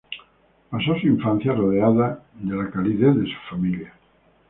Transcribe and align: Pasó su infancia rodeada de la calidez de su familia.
Pasó 0.71 0.97
su 0.99 1.05
infancia 1.05 1.53
rodeada 1.53 2.23
de 2.39 2.55
la 2.55 2.71
calidez 2.71 3.15
de 3.17 3.25
su 3.25 3.37
familia. 3.51 3.93